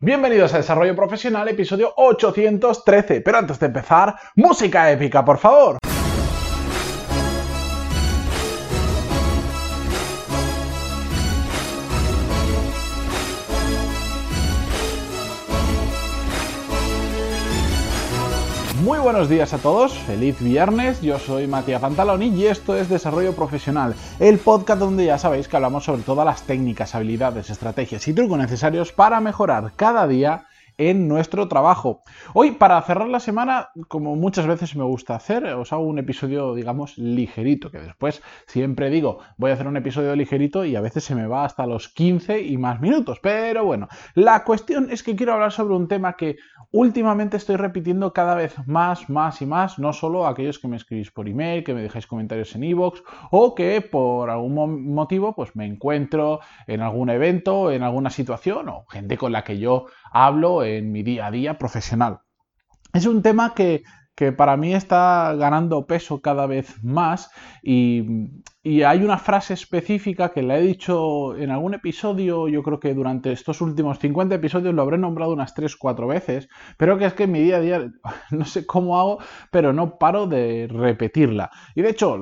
[0.00, 3.20] Bienvenidos a Desarrollo Profesional, episodio 813.
[3.20, 5.78] Pero antes de empezar, música épica, por favor.
[18.88, 23.36] Muy buenos días a todos, feliz viernes, yo soy Matías Pantaloni y esto es Desarrollo
[23.36, 28.14] Profesional, el podcast donde ya sabéis que hablamos sobre todas las técnicas, habilidades, estrategias y
[28.14, 30.46] trucos necesarios para mejorar cada día
[30.78, 32.02] en nuestro trabajo.
[32.32, 36.54] Hoy, para cerrar la semana, como muchas veces me gusta hacer, os hago un episodio,
[36.54, 41.04] digamos, ligerito, que después siempre digo, voy a hacer un episodio ligerito y a veces
[41.04, 43.18] se me va hasta los 15 y más minutos.
[43.20, 46.36] Pero bueno, la cuestión es que quiero hablar sobre un tema que
[46.70, 51.10] últimamente estoy repitiendo cada vez más, más y más, no solo aquellos que me escribís
[51.10, 55.66] por email, que me dejáis comentarios en iVoox o que por algún motivo pues me
[55.66, 60.92] encuentro en algún evento, en alguna situación o gente con la que yo hablo en
[60.92, 62.20] mi día a día profesional.
[62.92, 63.82] Es un tema que,
[64.36, 67.30] para mí está ganando peso cada vez más
[67.62, 68.04] y,
[68.84, 73.32] hay una frase específica que la he dicho en algún episodio, yo creo que durante
[73.32, 77.32] estos últimos 50 episodios lo habré nombrado unas 3-4 veces, pero que es que en
[77.32, 77.90] mi día a día
[78.30, 81.50] no sé cómo hago, pero no paro de repetirla.
[81.74, 82.18] Y de hecho,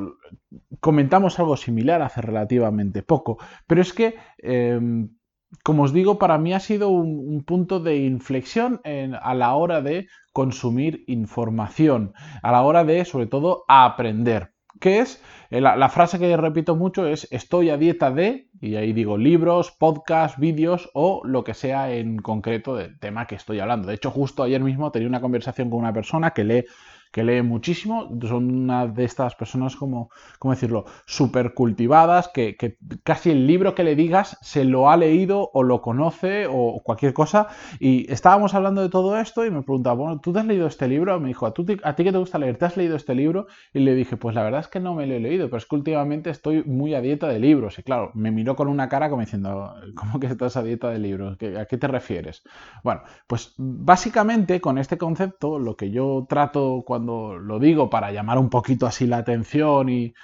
[0.78, 4.14] comentamos algo similar hace relativamente poco, pero es que...
[4.38, 5.16] Em,
[5.62, 10.08] como os digo, para mí ha sido un, punto de inflexión a la hora de
[10.32, 14.52] consumir información, a la hora de, sobre todo, aprender.
[14.80, 15.22] ¿Qué es?
[15.50, 19.70] Eh, la, frase que repito mucho es estoy a dieta de, y ahí digo libros,
[19.70, 23.88] podcasts, vídeos o lo que sea en concreto del tema que estoy hablando.
[23.88, 26.64] De hecho, justo ayer mismo tenía una conversación con una persona que lee
[27.12, 32.56] que lee muchísimo, son una de estas personas como, ¿cómo decirlo?, súper cultivadas, que,
[33.04, 37.12] casi el libro que le digas se lo ha leído o lo conoce o cualquier
[37.12, 37.48] cosa.
[37.80, 40.88] Y estábamos hablando de todo esto y me preguntaba, bueno, ¿tú te has leído este
[40.88, 41.18] libro?
[41.20, 42.58] Me dijo, ¿a, ti, ¿a ti que te gusta leer?
[42.58, 43.46] ¿Te has leído este libro?
[43.72, 45.66] Y le dije, pues la verdad es que no me lo he leído, pero es
[45.66, 47.78] que últimamente estoy muy a dieta de libros.
[47.78, 50.98] Y claro, me miró con una cara como diciendo, ¿cómo que estás a dieta de
[50.98, 51.38] libros?
[51.58, 52.42] ¿A qué te refieres?
[52.82, 58.10] Bueno, pues básicamente con este concepto lo que yo trato cuando cuando lo digo para
[58.10, 60.14] llamar un poquito así la atención y,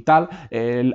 [0.00, 0.30] tal,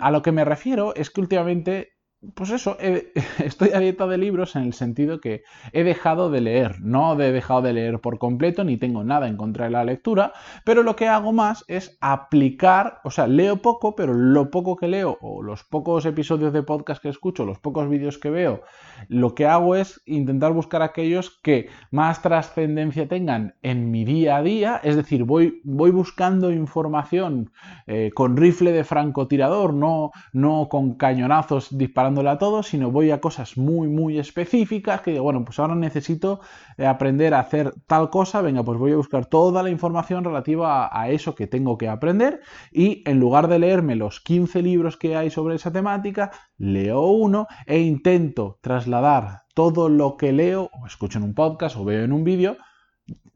[0.01, 1.96] a lo que me refiero es que últimamente
[2.33, 2.77] pues eso,
[3.43, 7.61] estoy a de libros en el sentido que he dejado de leer, no he dejado
[7.61, 10.33] de leer por completo, ni tengo nada en contra de la lectura,
[10.63, 14.87] pero lo que hago más es aplicar, o sea, leo poco, pero lo poco que
[14.87, 18.61] leo, o los pocos episodios de podcast que escucho, los pocos vídeos que veo,
[19.07, 24.43] lo que hago es intentar buscar aquellos que más trascendencia tengan en mi día a
[24.43, 27.51] día, es decir, voy, voy buscando información
[27.87, 31.77] eh, con rifle de francotirador, no, no con cañonazos
[32.25, 36.39] a todos, sino voy a cosas muy, muy específicas que digo, bueno, pues ahora necesito
[36.77, 40.89] eh, aprender a hacer tal cosa, venga, pues voy a buscar toda la información relativa
[40.91, 42.41] a, eso que tengo que aprender
[42.71, 47.47] y en lugar de leerme los 15 libros que hay sobre esa temática, leo uno
[47.65, 52.13] e intento trasladar todo lo que leo o escucho en un podcast o veo en
[52.13, 52.57] un vídeo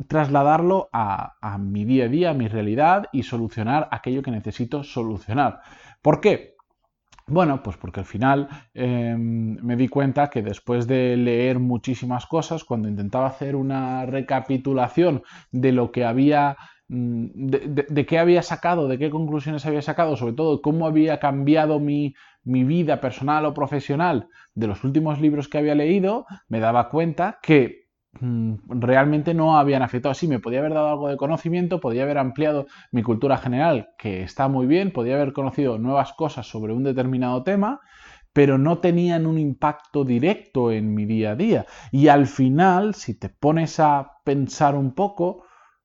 [0.08, 4.84] trasladarlo a, a, mi día a día, a mi realidad y solucionar aquello que necesito
[4.84, 5.62] solucionar.
[6.02, 6.51] ¿Por qué?
[7.28, 12.64] Bueno, pues porque al final em, me di cuenta que después de leer muchísimas cosas,
[12.64, 16.58] cuando intentaba hacer una recapitulación de lo que había,
[16.90, 21.80] mm, de, qué había sacado, de qué conclusiones había sacado, sobre todo cómo había cambiado
[21.80, 26.90] mi, mi vida personal o profesional de los últimos libros que había leído, me daba
[26.90, 27.82] cuenta que
[28.20, 30.14] realmente no habían afectado.
[30.14, 34.24] Sí, me podía haber dado algo de conocimiento, podía haber ampliado mi cultura general, que
[34.24, 37.80] está muy bien, podía haber conocido nuevas cosas sobre un determinado tema,
[38.34, 41.66] pero no tenían un impacto directo en mi día a día.
[41.92, 45.44] Y al final, si te pones a pensar un poco,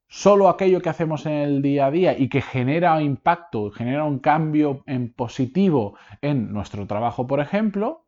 [0.09, 4.19] solo aquello que hacemos en el día a día y que genera impacto, genera un
[4.19, 8.07] cambio en positivo en nuestro trabajo, por ejemplo,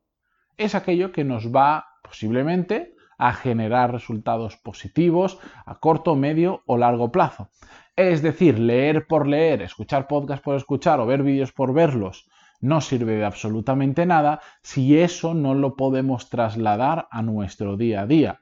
[0.56, 7.12] es aquello que nos va posiblemente a generar resultados positivos a corto, medio o largo
[7.12, 7.50] plazo.
[7.96, 12.28] Es decir, leer por leer, escuchar podcast por escuchar o ver vídeos por verlos
[12.60, 18.06] no sirve de absolutamente nada si eso no lo podemos trasladar a nuestro día a
[18.06, 18.40] día.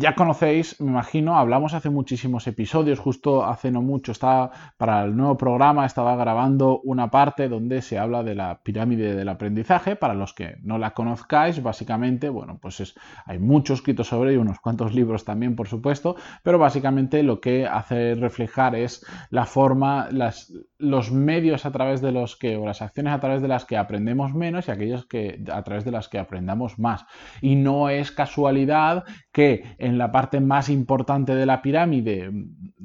[0.00, 5.16] Ya conocéis, me imagino, hablamos hace muchísimos episodios, justo hace no mucho, estaba para el
[5.16, 9.96] nuevo programa, estaba grabando una parte donde se habla de la pirámide del aprendizaje.
[9.96, 12.94] Para los que no la conozcáis, básicamente, bueno, pues es,
[13.26, 17.66] hay mucho escrito sobre ello, unos cuantos libros también, por supuesto, pero básicamente lo que
[17.66, 22.82] hace reflejar es la forma, las, los medios a través de los que, o las
[22.82, 26.08] acciones a través de las que aprendemos menos y aquellas que, a través de las
[26.08, 27.04] que aprendamos más.
[27.40, 32.30] Y no es casualidad que en la parte más importante de la pirámide,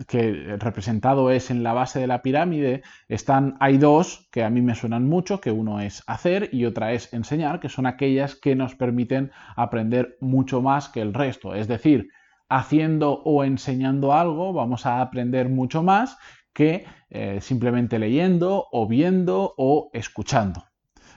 [0.08, 4.62] que representado es en la base de la pirámide, están, hay dos que a mí
[4.62, 8.56] me suenan mucho, que uno es hacer y otra es enseñar, que son aquellas que
[8.56, 11.54] nos permiten aprender mucho más que el resto.
[11.54, 12.10] Es decir,
[12.50, 16.18] haciendo o enseñando algo vamos a aprender mucho más
[16.54, 20.64] que eh, simplemente leyendo o viendo o escuchando.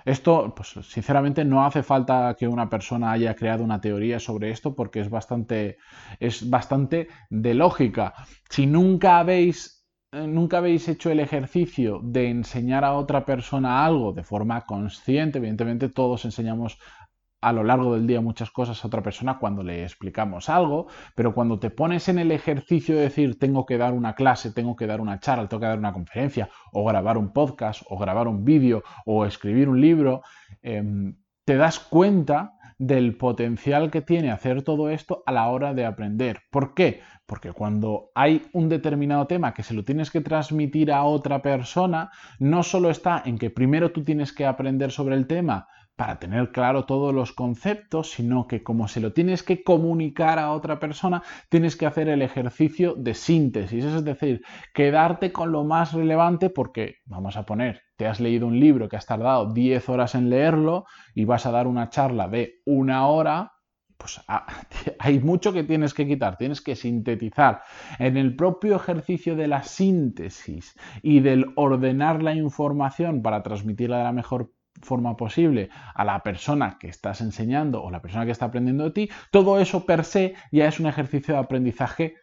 [0.06, 4.76] Esto, pues sinceramente, no hace falta que una persona haya creado una teoría sobre esto
[4.76, 5.78] porque es bastante,
[6.20, 8.14] es bastante de lógica.
[8.48, 14.12] Si nunca habéis, eh, nunca habéis hecho el ejercicio de enseñar a otra persona algo
[14.12, 16.78] de forma consciente, evidentemente todos enseñamos
[17.40, 21.34] a lo largo del día muchas cosas a otra persona cuando le explicamos algo, pero
[21.34, 24.86] cuando te pones en el ejercicio de decir tengo que dar una clase, tengo que
[24.86, 28.44] dar una charla, tengo que dar una conferencia, o grabar un podcast, o grabar un
[28.44, 30.22] vídeo, o escribir un libro,
[30.62, 35.86] em, te das cuenta del potencial que tiene hacer todo esto a la hora de
[35.86, 36.40] aprender.
[36.50, 37.00] ¿Por qué?
[37.24, 42.10] Porque cuando hay un determinado tema que se lo tienes que transmitir a otra persona,
[42.38, 46.52] no solo está en que primero tú tienes que aprender sobre el tema, para tener
[46.52, 51.22] claro todos los conceptos, sino que como se lo tienes que comunicar a otra persona,
[51.48, 54.42] tienes que hacer el ejercicio de síntesis, es decir,
[54.74, 58.96] quedarte con lo más relevante porque, vamos a poner, te has leído un libro que
[58.96, 60.84] has tardado 10 horas en leerlo
[61.14, 63.52] y vas a dar una charla de una hora,
[63.96, 64.46] pues ah,
[64.98, 67.62] hay mucho que tienes que quitar, tienes que sintetizar.
[67.98, 74.04] En el propio ejercicio de la síntesis y del ordenar la información para transmitirla de
[74.04, 74.52] la mejor
[74.82, 78.90] forma posible a la persona que estás enseñando o la persona que está aprendiendo de
[78.90, 82.14] ti, todo eso per se ya es un ejercicio de aprendizaje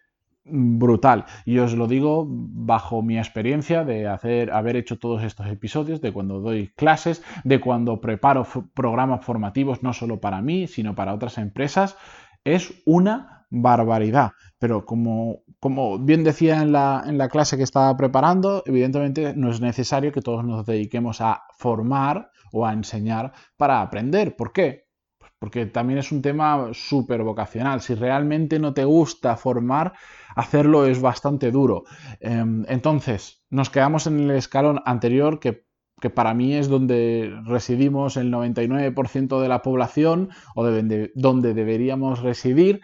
[0.46, 1.26] brutal.
[1.46, 6.12] Y os lo digo bajo mi experiencia de hacer, haber hecho todos estos episodios, de
[6.12, 11.38] cuando doy clases, de cuando preparo programas formativos, no solo para mí, sino para otras
[11.38, 11.98] empresas.
[12.44, 14.32] Es una barbaridad.
[14.60, 19.50] Pero como, como bien decía en la, en la clase que estaba preparando, evidentemente no
[19.50, 24.38] es necesario que todos nos dediquemos a formar o a enseñar para aprender.
[24.38, 24.86] ¿Por qué?
[25.18, 27.82] Pues porque también es un tema súper vocacional.
[27.82, 29.94] Si realmente no te gusta formar,
[30.36, 31.84] hacerlo es bastante duro.
[32.22, 35.66] Em, entonces, nos quedamos en el escalón anterior que
[36.04, 42.22] que para mí es donde residimos el 99% de la población o de donde deberíamos
[42.22, 42.82] residir,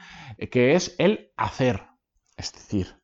[0.51, 1.81] que es el hacer.
[2.37, 2.98] Es decir,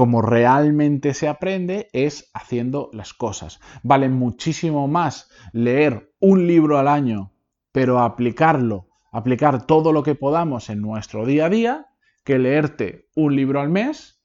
[0.00, 3.60] como realmente se aprende es haciendo las cosas.
[3.82, 7.34] Vale muchísimo más leer un libro al año,
[7.70, 11.86] pero aplicarlo, aplicar todo lo que podamos en nuestro día a día,
[12.24, 14.19] que leerte un libro al mes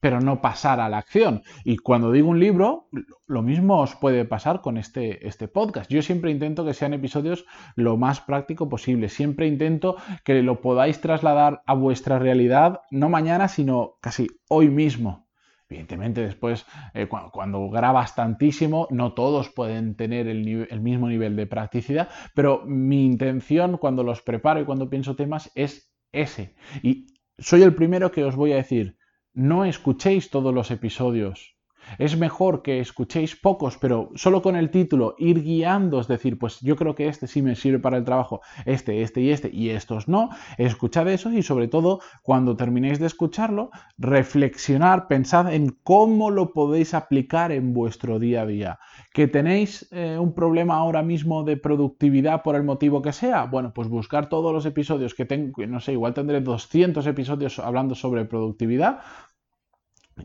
[0.00, 1.42] pero no pasar a la acción.
[1.64, 2.88] Y cuando digo un libro,
[3.26, 5.90] lo mismo os puede pasar con este, este podcast.
[5.90, 7.44] Yo siempre intento que sean episodios
[7.76, 9.08] lo más práctico posible.
[9.08, 15.28] Siempre intento que lo podáis trasladar a vuestra realidad, no mañana, sino casi hoy mismo.
[15.68, 21.46] Evidentemente, después, eh, cuando, grabas tantísimo, no todos pueden tener el, el, mismo nivel de
[21.46, 26.56] practicidad, pero mi intención cuando los preparo y cuando pienso temas es ese.
[26.82, 27.06] Y
[27.38, 28.96] soy el primero que os voy a decir,
[29.34, 31.56] no escuchéis todos los episodios.
[31.98, 36.60] Es mejor que escuchéis pocos, pero solo con el título, ir guiando, es decir, pues
[36.60, 39.70] yo creo que este sí me sirve para el trabajo, este, este y este, y
[39.70, 40.30] estos no.
[40.58, 46.94] Escuchad eso y sobre todo, cuando terminéis de escucharlo, reflexionar, pensad en cómo lo podéis
[46.94, 48.78] aplicar en vuestro día a día.
[49.12, 53.44] ¿Que tenéis eh, un problema ahora mismo de productividad por el motivo que sea?
[53.44, 57.94] Bueno, pues buscar todos los episodios que tengo, no sé, igual tendré 200 episodios hablando
[57.94, 59.00] sobre productividad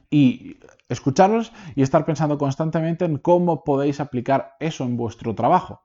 [0.10, 0.58] y
[0.89, 5.82] escucharlos y estar pensando constantemente en cómo podéis aplicar eso en vuestro trabajo.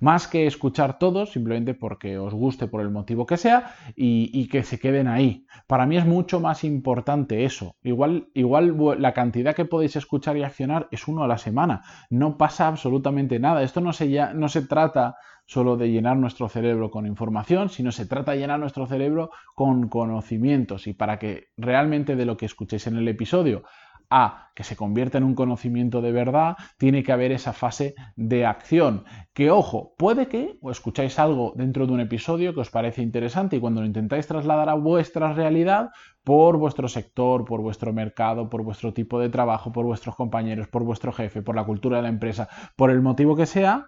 [0.00, 4.62] Más que escuchar todos, simplemente porque os guste por el motivo que sea y, que
[4.62, 5.46] se queden ahí.
[5.66, 7.76] Para mí es mucho más importante eso.
[7.82, 11.82] Igual, igual la cantidad que podéis escuchar y accionar es uno a la semana.
[12.10, 13.62] No pasa absolutamente nada.
[13.62, 17.92] Esto no se, ya, no se trata solo de llenar nuestro cerebro con información, sino
[17.92, 22.46] se trata de llenar nuestro cerebro con conocimientos y para que realmente de lo que
[22.46, 23.62] escuchéis en el episodio
[24.10, 28.46] a que se convierta en un conocimiento de verdad, tiene que haber esa fase de
[28.46, 29.04] acción.
[29.32, 33.56] Que ojo, puede que o escucháis algo dentro de un episodio que os parece interesante
[33.56, 35.90] y cuando lo intentáis trasladar a vuestra realidad,
[36.24, 40.82] por vuestro sector, por vuestro mercado, por vuestro tipo de trabajo, por vuestros compañeros, por
[40.84, 43.86] vuestro jefe, por la cultura de la empresa, por el motivo que sea,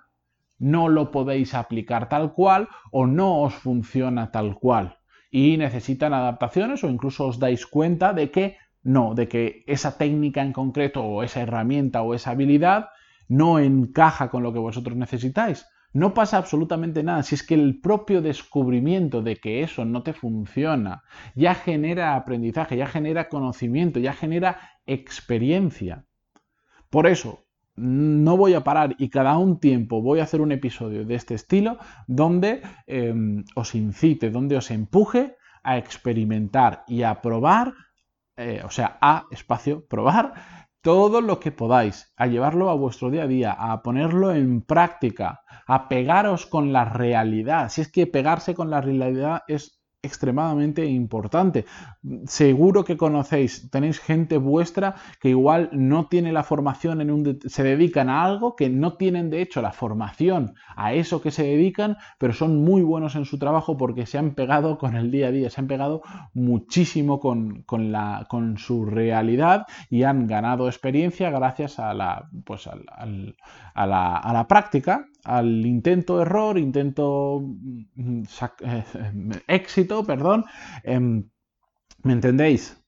[0.58, 4.98] no lo podéis aplicar tal cual o no os funciona tal cual
[5.30, 10.42] y necesitan adaptaciones o incluso os dais cuenta de que No, de que esa técnica
[10.42, 12.88] en concreto o esa herramienta o esa habilidad
[13.28, 15.66] no encaja con lo que vosotros necesitáis.
[15.92, 20.12] No pasa absolutamente nada si es que el propio descubrimiento de que eso no te
[20.12, 21.02] funciona
[21.34, 26.04] ya genera aprendizaje, ya genera conocimiento, ya genera experiencia.
[26.90, 31.04] Por eso, no voy a parar y cada un tiempo voy a hacer un episodio
[31.04, 37.74] de este estilo donde em, os incite, donde os empuje a experimentar y a probar,
[38.38, 40.32] eh, o sea, a espacio, probar
[40.80, 45.42] todo lo que podáis, a llevarlo a vuestro día a día, a ponerlo en práctica,
[45.66, 47.68] a pegaros con la realidad.
[47.68, 49.77] Si es que pegarse con la realidad es
[50.08, 51.64] extremadamente importante.
[52.24, 57.62] Seguro que conocéis, tenéis gente vuestra que igual no tiene la formación en un se
[57.62, 61.96] dedican a algo que no tienen de hecho la formación a eso que se dedican,
[62.18, 65.30] pero son muy buenos en su trabajo porque se han pegado con el día a
[65.30, 66.02] día, se han pegado
[66.34, 72.76] muchísimo con, la, con su realidad y han ganado experiencia gracias a la, pues a
[73.86, 78.22] la, a la práctica al intento error, intento mm,
[78.62, 78.84] eh,
[79.46, 80.44] éxito, perdón.
[80.82, 81.28] Em,
[82.02, 82.78] ¿Me entendéis?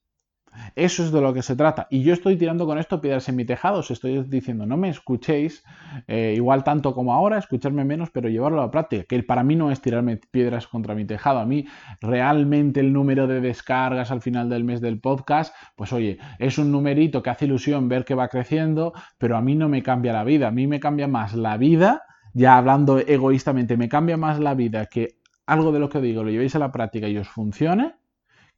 [0.75, 1.87] Eso es de lo que se trata.
[1.91, 3.79] Y yo estoy tirando con esto piedras en mi tejado.
[3.81, 5.65] Os estoy diciendo, no me escuchéis
[6.09, 9.05] eh, igual tanto como ahora, escucharme menos, pero llevarlo a la práctica.
[9.05, 11.39] Que para mí no es tirarme piedras contra mi tejado.
[11.39, 11.67] A mí
[12.01, 16.73] realmente el número de descargas al final del mes del podcast, pues oye, es un
[16.73, 20.25] numerito que hace ilusión ver que va creciendo, pero a mí no me cambia la
[20.25, 20.49] vida.
[20.49, 24.87] A mí me cambia más la vida ya hablando egoístamente, me cambia más la vida
[24.87, 27.95] que algo de lo que digo lo llevéis a la práctica y os funcione,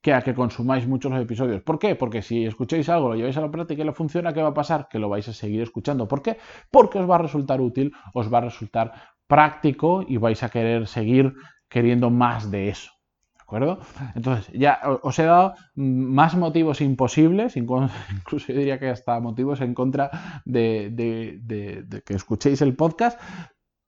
[0.03, 1.63] que a que consumáis muchos los episodios.
[1.63, 1.95] ¿Por qué?
[1.95, 4.55] Porque si escucháis algo, lo lleváis a la práctica y lo funciona, ¿qué va a
[4.55, 4.89] pasar?
[4.91, 6.09] Que lo vais a seguir escuchando.
[6.09, 6.39] ¿Por qué?
[6.71, 8.93] Porque os va a resultar útil, os va a resultar
[9.29, 11.35] práctico y vais a querer seguir
[11.69, 12.91] queriendo más de eso.
[13.37, 13.81] ¿De acuerdo?
[14.15, 19.73] Entonces, ya os he dado más motivos imposibles, incluso yo diría que hasta motivos en
[19.73, 20.11] contra
[20.45, 23.21] de, de que escuchéis el podcast,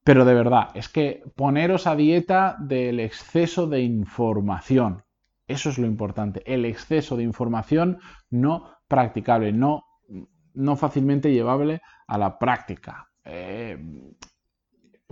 [0.05, 5.03] pero de verdad, es que poneros a dieta del exceso de información.
[5.49, 7.99] Eso es lo importante, el exceso de información
[8.31, 9.85] no practicable, no,
[10.53, 13.09] no fácilmente llevable a la práctica.
[13.25, 13.79] Eh,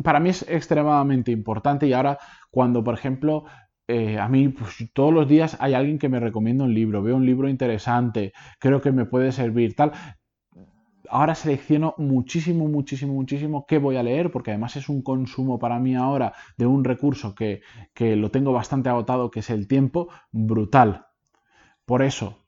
[0.02, 2.18] para mí es extremadamente importante y ahora
[2.50, 3.44] cuando, por ejemplo,
[3.88, 7.16] eh, a mí pues, todos los días hay alguien que me recomienda un libro, veo
[7.16, 9.92] un libro interesante, creo que me puede servir, tal
[11.08, 15.78] ahora selecciono muchísimo, muchísimo, muchísimo qué voy a leer, porque además es un consumo para
[15.78, 17.62] mí ahora de un recurso que,
[17.94, 21.06] que lo tengo bastante agotado, que es el tiempo, brutal.
[21.84, 22.38] Por eso,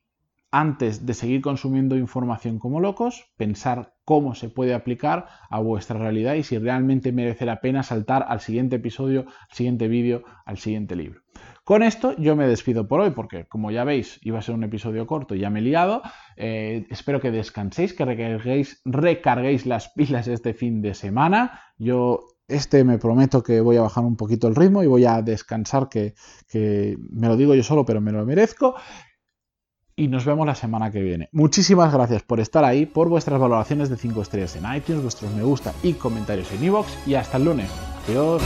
[0.50, 6.34] antes de seguir consumiendo información como locos, pensar cómo se puede aplicar a vuestra realidad
[6.34, 10.96] y si realmente merece la pena saltar al siguiente episodio, al siguiente vídeo, al siguiente
[10.96, 11.25] libro.
[11.64, 14.64] Con esto yo me despido por hoy porque como ya veis iba a ser un
[14.64, 16.02] episodio corto y ya me he liado.
[16.37, 21.62] Eh, espero que descanséis, que recarguéis, las pilas este fin de semana.
[21.78, 25.23] Yo este me prometo que voy a bajar un poquito el ritmo y voy a
[25.23, 26.14] descansar, que,
[26.52, 28.75] me lo digo yo solo, pero me lo merezco.
[29.96, 31.28] Y nos vemos la semana que viene.
[31.32, 35.42] Muchísimas gracias por estar ahí, por vuestras valoraciones de 5 estrellas en iTunes, vuestros me
[35.42, 37.06] gusta y comentarios en iVoox.
[37.06, 37.70] Y hasta el lunes.
[38.08, 38.42] Adiós.